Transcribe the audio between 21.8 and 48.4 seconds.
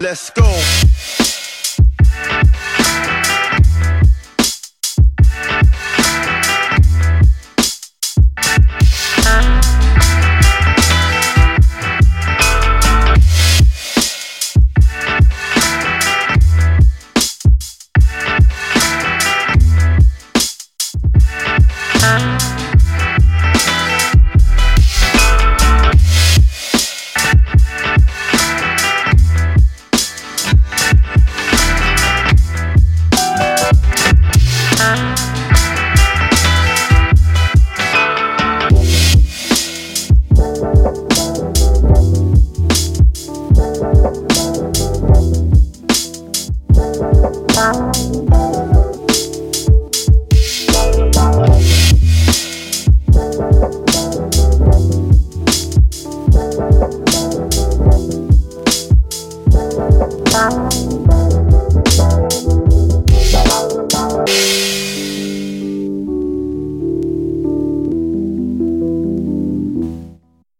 Thank Bye.